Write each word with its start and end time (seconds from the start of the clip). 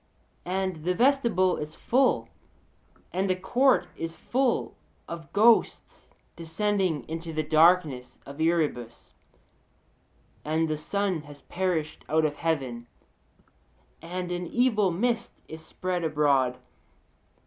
And 0.47 0.83
the 0.83 0.95
vestibule 0.95 1.57
is 1.57 1.75
full, 1.75 2.27
and 3.13 3.29
the 3.29 3.35
court 3.35 3.85
is 3.95 4.15
full, 4.15 4.75
of 5.07 5.31
ghosts 5.31 6.09
descending 6.35 7.07
into 7.07 7.31
the 7.31 7.43
darkness 7.43 8.17
of 8.25 8.41
Erebus, 8.41 9.13
and 10.43 10.67
the 10.67 10.75
sun 10.77 11.21
has 11.25 11.41
perished 11.41 12.03
out 12.09 12.25
of 12.25 12.37
heaven, 12.37 12.87
and 14.01 14.31
an 14.31 14.47
evil 14.47 14.89
mist 14.89 15.33
is 15.47 15.63
spread 15.63 16.03
abroad 16.03 16.55
(Od.).' 16.55 16.59